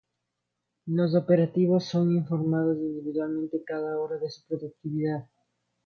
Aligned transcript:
Los 0.87 1.13
operarios 1.13 1.83
son 1.85 2.15
informados 2.15 2.75
individualmente 2.79 3.63
cada 3.63 3.99
hora 3.99 4.17
de 4.17 4.31
su 4.31 4.41
productividad. 4.47 5.29